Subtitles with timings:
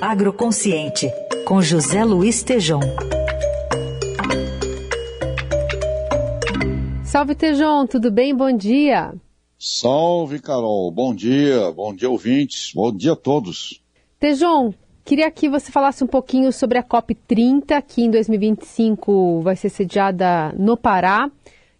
[0.00, 1.10] Agroconsciente,
[1.44, 2.78] com José Luiz Tejom.
[7.02, 8.32] Salve Tejom, tudo bem?
[8.32, 9.12] Bom dia.
[9.58, 13.82] Salve Carol, bom dia, bom dia ouvintes, bom dia a todos.
[14.20, 14.72] Tejom,
[15.04, 20.54] queria que você falasse um pouquinho sobre a COP30, que em 2025 vai ser sediada
[20.56, 21.28] no Pará,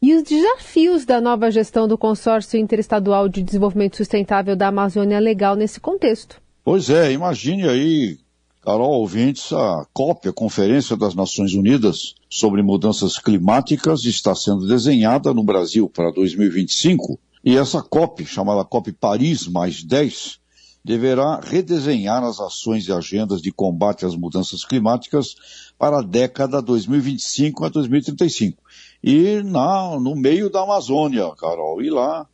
[0.00, 5.54] e os desafios da nova gestão do Consórcio Interestadual de Desenvolvimento Sustentável da Amazônia Legal
[5.54, 6.45] nesse contexto.
[6.66, 8.18] Pois é, imagine aí,
[8.60, 15.32] Carol, ouvintes, a COP, a Conferência das Nações Unidas sobre Mudanças Climáticas, está sendo desenhada
[15.32, 17.20] no Brasil para 2025.
[17.44, 20.40] E essa COP, chamada COP Paris mais 10,
[20.84, 25.36] deverá redesenhar as ações e agendas de combate às mudanças climáticas
[25.78, 28.60] para a década 2025 a 2035.
[29.04, 31.80] E na, no meio da Amazônia, Carol.
[31.80, 32.26] E lá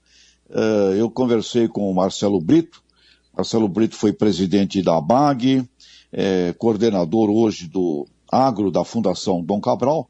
[0.49, 2.82] eh, eu conversei com o Marcelo Brito,
[3.35, 5.67] Marcelo Brito foi presidente da ABAG,
[6.13, 10.09] é, coordenador hoje do agro da Fundação Dom Cabral.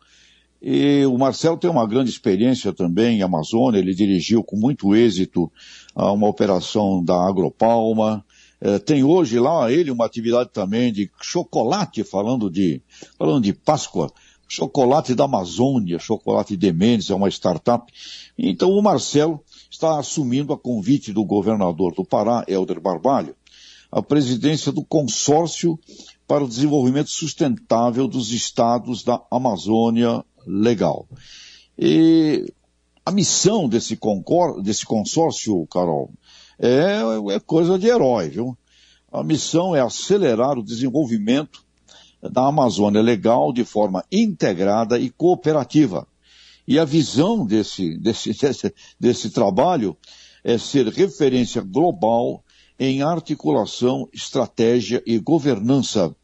[0.60, 5.50] E o Marcelo tem uma grande experiência também em Amazônia, ele dirigiu com muito êxito
[5.94, 8.24] uma operação da Agropalma.
[8.61, 12.80] É, tem hoje lá ele uma atividade também de chocolate, falando de,
[13.18, 14.08] falando de Páscoa,
[14.46, 17.92] chocolate da Amazônia, chocolate de Mendes, é uma startup.
[18.39, 23.34] Então o Marcelo está assumindo a convite do governador do Pará, Helder Barbalho,
[23.90, 25.80] a presidência do Consórcio
[26.28, 31.08] para o Desenvolvimento Sustentável dos Estados da Amazônia Legal.
[31.78, 32.52] E
[33.04, 36.10] a missão desse, concor desse consórcio, Carol,
[36.58, 37.00] é,
[37.34, 38.56] é coisa de herói, viu?
[39.10, 41.64] A missão é acelerar o desenvolvimento
[42.22, 46.06] da Amazônia Legal de forma integrada e cooperativa,
[46.72, 49.94] e a visão desse, desse, desse, desse trabalho
[50.42, 52.42] é ser referência global
[52.78, 56.16] em articulação, estratégia e governança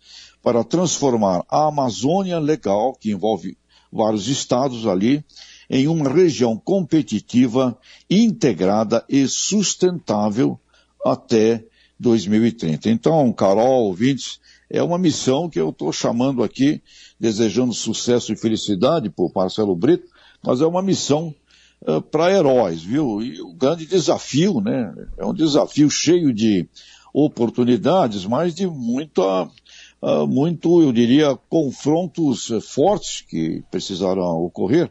[0.43, 3.59] para transformar a Amazônia legal, que envolve
[3.93, 5.23] vários estados ali,
[5.69, 10.59] em uma região competitiva, integrada e sustentável
[11.05, 11.63] até
[12.01, 12.89] 2030.
[12.89, 16.81] Então, Carol, ouvintes, é uma missão que eu estou chamando aqui,
[17.21, 20.09] desejando sucesso e felicidade por Marcelo Brito,
[20.43, 21.35] mas é uma missão
[21.83, 23.23] uh, para heróis, viu?
[23.23, 24.95] E o grande desafio, né?
[25.17, 26.69] É um desafio cheio de
[27.13, 34.91] oportunidades, mas de muita, uh, muito, eu diria, confrontos fortes que precisarão ocorrer.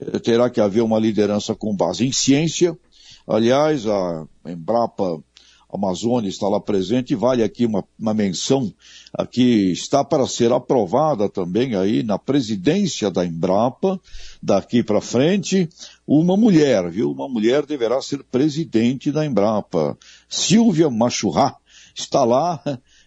[0.00, 2.76] Uh, terá que haver uma liderança com base em ciência.
[3.26, 5.22] Aliás, a Embrapa
[5.72, 8.72] Amazônia está lá presente e vale aqui uma, uma menção
[9.12, 14.00] aqui está para ser aprovada também aí na presidência da Embrapa
[14.42, 15.68] daqui para frente
[16.06, 17.10] uma mulher, viu?
[17.10, 19.96] Uma mulher deverá ser presidente da Embrapa.
[20.28, 21.56] Silvia Machurá
[21.94, 22.60] está lá,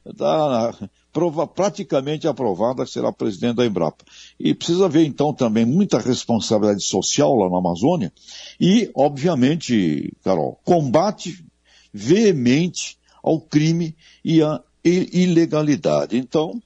[0.06, 0.74] está
[1.13, 4.03] prova, praticamente aprovada, será presidente da Embrapa.
[4.40, 8.12] E precisa ver então também muita responsabilidade social lá na Amazônia
[8.59, 11.45] e, obviamente, Carol, combate
[11.93, 16.17] veemente ao crime e à ilegalidade.
[16.17, 16.61] Então,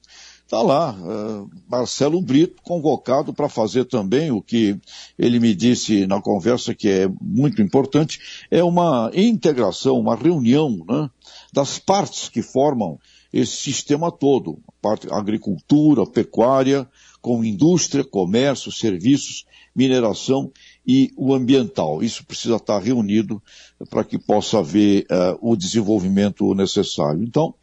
[0.47, 4.79] está lá, uh, Marcelo Brito convocado para fazer também o que
[5.19, 11.09] ele me disse na conversa que é muito importante, é uma integração, uma reunião né,
[11.51, 12.97] das partes que formam
[13.31, 16.87] esse sistema todo, parte agricultura, pecuária,
[17.21, 19.45] com indústria, comércio, serviços,
[19.75, 20.51] mineração
[20.87, 22.01] e o ambiental.
[22.01, 23.43] Isso precisa estar reunido
[23.89, 27.21] para que possa haver uh, o desenvolvimento necessário.
[27.21, 27.53] Então,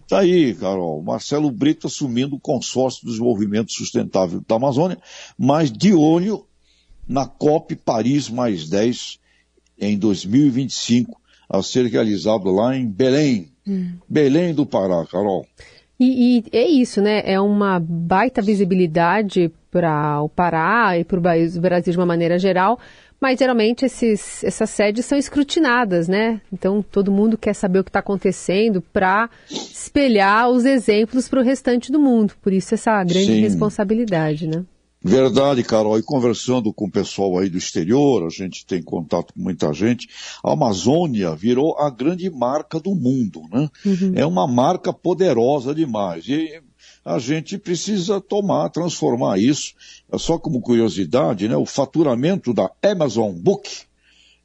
[0.00, 4.98] está aí, Carol, Marcelo Brito assumindo o consórcio do desenvolvimento sustentável da Amazônia,
[5.36, 6.46] mas de olho
[7.06, 9.18] na COP Paris mais 10
[9.80, 13.50] em 2025, a ser realizado lá em Belém.
[13.66, 13.94] Hum.
[14.08, 15.46] Belém do Pará, Carol.
[16.00, 17.22] E, e, é isso, né?
[17.24, 22.78] É uma baita visibilidade para o Pará e para o Brasil de uma maneira geral,
[23.20, 26.40] mas geralmente esses, essas sedes são escrutinadas, né?
[26.52, 31.42] Então todo mundo quer saber o que está acontecendo para espelhar os exemplos para o
[31.42, 32.34] restante do mundo.
[32.40, 33.40] Por isso essa grande Sim.
[33.40, 34.64] responsabilidade, né?
[35.02, 35.98] Verdade, Carol.
[35.98, 40.08] E conversando com o pessoal aí do exterior, a gente tem contato com muita gente.
[40.42, 43.68] A Amazônia virou a grande marca do mundo, né?
[43.86, 44.12] Uhum.
[44.16, 46.26] É uma marca poderosa demais.
[46.26, 46.60] E
[47.04, 49.72] a gente precisa tomar, transformar isso.
[50.12, 51.56] É só como curiosidade, né?
[51.56, 53.70] O faturamento da Amazon Book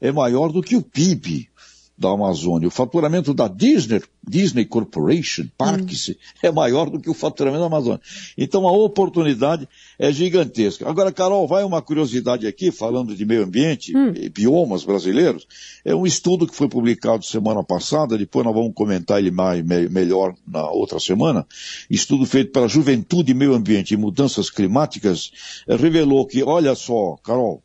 [0.00, 1.48] é maior do que o PIB
[1.96, 2.66] da Amazônia.
[2.66, 6.14] O faturamento da Disney, Disney Corporation, Parques, hum.
[6.42, 8.00] é maior do que o faturamento da Amazônia.
[8.36, 9.68] Então a oportunidade
[9.98, 10.88] é gigantesca.
[10.88, 14.12] Agora, Carol, vai uma curiosidade aqui, falando de meio ambiente hum.
[14.14, 15.46] e biomas brasileiros.
[15.84, 20.34] É um estudo que foi publicado semana passada, depois nós vamos comentar ele mais, melhor
[20.46, 21.46] na outra semana.
[21.88, 25.30] Estudo feito pela Juventude, Meio Ambiente e Mudanças Climáticas,
[25.68, 27.62] eh, revelou que, olha só, Carol,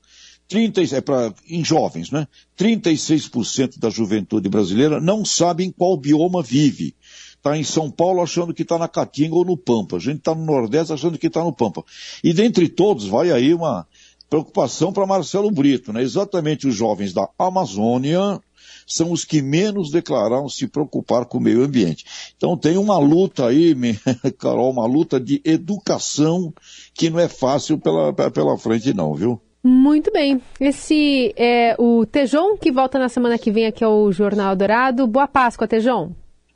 [0.49, 2.27] 30, é pra, em jovens, né?
[2.57, 6.95] 36% da juventude brasileira não sabe em qual bioma vive.
[7.37, 9.95] Está em São Paulo achando que está na Caatinga ou no Pampa.
[9.95, 11.85] A gente está no Nordeste achando que está no Pampa.
[12.23, 13.87] E dentre todos vai aí uma
[14.29, 16.01] preocupação para Marcelo Brito, né?
[16.01, 18.41] Exatamente os jovens da Amazônia
[18.85, 22.05] são os que menos declararam se preocupar com o meio ambiente.
[22.35, 23.75] Então tem uma luta aí,
[24.37, 26.51] Carol, uma luta de educação
[26.93, 29.39] que não é fácil pela, pela frente não, viu?
[29.63, 30.41] Muito bem.
[30.59, 35.05] Esse é o Tejon, que volta na semana que vem aqui ao Jornal Dourado.
[35.05, 36.11] Boa Páscoa, Tejon.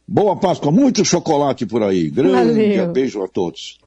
[0.08, 2.10] Boa Páscoa, muito chocolate por aí.
[2.10, 2.92] Grande Valeu.
[2.92, 3.80] beijo a todos.